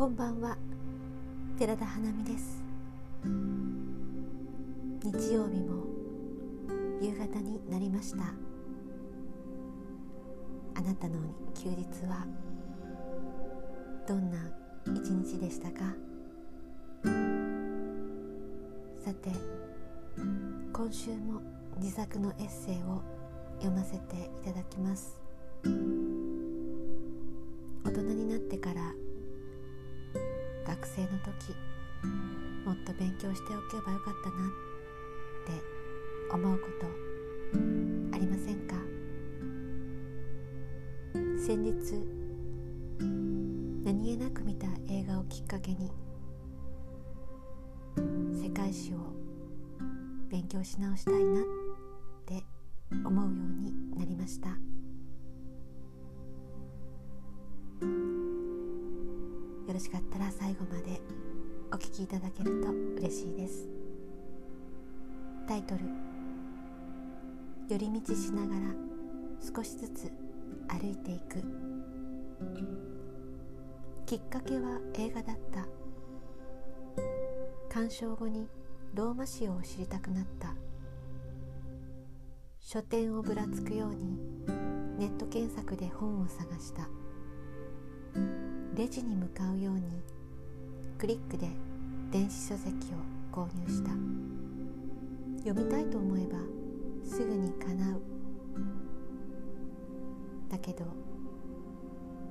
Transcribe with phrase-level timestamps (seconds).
[0.00, 0.56] こんばんは。
[1.58, 2.64] 寺田花美です。
[5.04, 5.84] 日曜日も
[7.02, 8.32] 夕方になりました。
[10.74, 11.18] あなたの
[11.54, 12.26] 休日は
[14.08, 14.38] どんな
[14.86, 15.94] 一日でしたか？
[19.04, 19.30] さて
[20.72, 21.42] 今週も
[21.76, 23.02] 自作のエッセイを
[23.58, 25.20] 読ませていただきます。
[27.84, 28.94] 大人になってから
[30.70, 31.56] 学生の時
[32.64, 34.50] もっと勉強しておけばよかったなっ
[35.44, 36.86] て思うこと
[38.16, 38.76] ありませんか？
[41.44, 41.74] 先日
[43.82, 45.90] 何気なく見た映画をきっかけに
[48.40, 48.98] 世界史を
[50.30, 51.44] 勉強し直したいなっ
[52.26, 52.44] て
[53.04, 54.50] 思うようになりました。
[59.80, 61.00] しかったら最後まで
[61.72, 63.66] お聞きいただけると嬉しいです。
[65.48, 65.80] タイトル
[67.66, 68.74] 「寄り道しながら
[69.40, 70.12] 少しずつ
[70.68, 71.42] 歩いていく」
[74.04, 75.66] きっかけは映画だった。
[77.70, 78.48] 鑑賞後に
[78.92, 80.54] ローマ史を知りたくなった。
[82.58, 84.18] 書店をぶらつくように
[84.98, 86.99] ネット検索で本を探した。
[88.76, 89.82] レジに向かうように
[90.96, 91.48] クリックで
[92.10, 92.70] 電子書籍
[93.32, 93.90] を購入した。
[95.44, 96.38] 読みたいと思えば
[97.04, 98.02] すぐに叶う。
[100.48, 100.84] だけど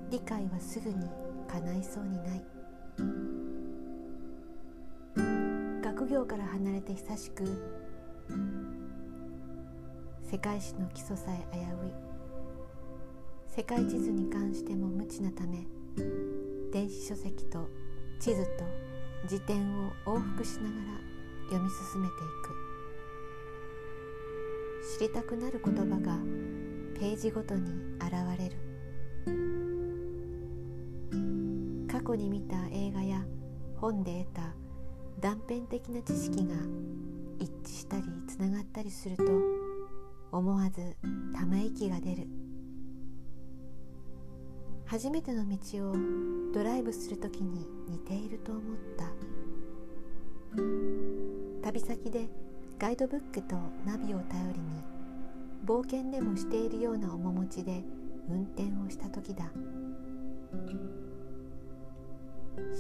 [0.10, 0.96] 理解はすぐに
[1.48, 2.44] 叶いそうにない。
[5.84, 7.44] 学業から離れて久しく
[10.32, 11.92] 世界史の基礎さえ危うい。
[13.48, 15.66] 世界地図に関しても無知なため
[16.72, 17.68] 電子書籍と
[18.20, 18.66] 地図と
[19.28, 19.58] 辞典
[19.88, 20.74] を往復しながら
[21.46, 22.70] 読み進めていく。
[24.98, 26.18] 知りたくなる言葉が
[27.00, 27.70] ページごとに
[28.00, 28.58] 現れる。
[31.92, 33.26] 過去に見た映画や
[33.76, 34.56] 本で得た
[35.20, 36.56] 断片的な知識が
[37.40, 39.24] 一致したりつながったりすると
[40.32, 40.96] 思わず
[41.34, 42.39] ため息が出る。
[44.90, 45.96] 初めての道を
[46.52, 48.64] ドライブする時に似ていると思っ
[48.98, 49.06] た。
[51.62, 52.28] 旅先で
[52.80, 53.56] ガイドブックと
[53.86, 54.84] ナビを頼りに
[55.64, 57.84] 冒険でもしているような面持ちで
[58.28, 59.52] 運転をした時だ。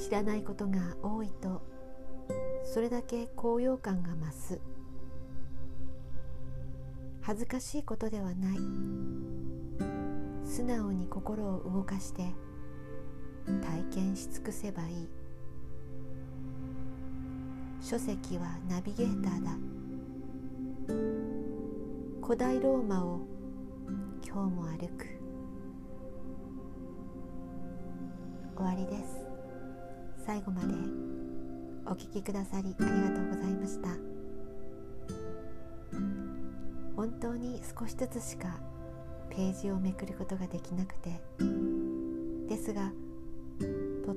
[0.03, 1.61] 知らないことが多いと
[2.63, 4.59] それだけ高揚感が増す。
[7.21, 9.38] 恥ずかしいことではない。
[10.59, 12.21] 素直に心を動かして
[13.45, 15.07] 体験し尽くせばいい。
[17.79, 19.51] 書籍はナビゲーターだ。
[22.21, 23.21] 古代ローマを
[24.21, 25.05] 今日も歩く。
[28.57, 29.21] 終わりです。
[30.25, 30.73] 最後まで
[31.85, 33.87] お聞きくださりありがとうございました。
[36.97, 38.68] 本当に少しずつしか
[39.39, 41.17] ページをめくることができなくて
[42.49, 42.91] ですが
[44.05, 44.15] とっ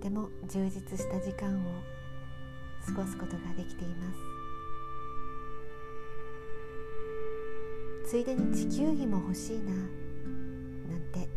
[0.00, 1.82] ても充実した時間を
[2.86, 4.10] 過ごすことができていま
[8.06, 8.10] す。
[8.10, 9.76] ついでに地球儀も欲しいなな
[10.96, 11.28] んて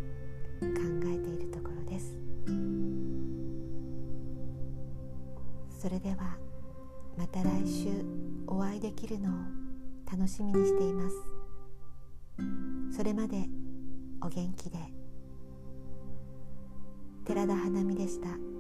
[0.62, 0.70] 考
[1.08, 2.16] えているところです。
[5.78, 6.38] それでは
[7.18, 7.90] また来週
[8.48, 9.34] お会いできるのを
[10.10, 12.71] 楽しみにしています。
[12.92, 13.38] それまで
[14.22, 14.78] お元気で
[17.26, 18.51] 寺田花見でした。